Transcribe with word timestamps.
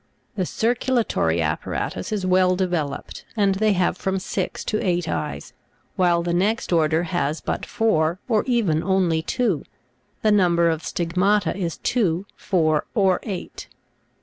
The 0.35 0.47
circulatory 0.47 1.43
apparatus 1.43 2.11
is 2.11 2.25
well 2.25 2.55
developed, 2.55 3.23
and 3.37 3.53
they 3.53 3.73
have 3.73 3.95
from 3.97 4.17
six 4.17 4.65
to 4.65 4.83
eight 4.83 5.07
eyes, 5.07 5.53
while 5.95 6.23
the 6.23 6.33
next 6.33 6.73
order 6.73 7.03
has 7.03 7.39
but 7.39 7.67
four 7.67 8.17
or 8.27 8.43
even 8.47 8.81
only 8.81 9.21
two. 9.21 9.63
The 10.23 10.31
number 10.31 10.71
of 10.71 10.83
stigmata 10.83 11.55
is 11.55 11.77
two, 11.77 12.25
four, 12.35 12.87
or 12.95 13.19
eight. 13.21 13.67